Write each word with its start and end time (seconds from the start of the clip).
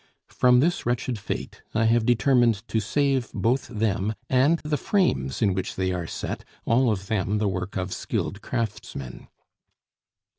From 0.31 0.61
this 0.61 0.83
wretched 0.83 1.19
fate 1.19 1.61
I 1.75 1.85
have 1.85 2.07
determined 2.07 2.67
to 2.69 2.79
save 2.79 3.31
both 3.35 3.67
them 3.67 4.15
and 4.31 4.57
the 4.63 4.75
frames 4.75 5.43
in 5.43 5.53
which 5.53 5.75
they 5.75 5.91
are 5.93 6.07
set, 6.07 6.43
all 6.65 6.91
of 6.91 7.05
them 7.05 7.37
the 7.37 7.47
work 7.47 7.77
of 7.77 7.93
skilled 7.93 8.41
craftsmen. 8.41 9.27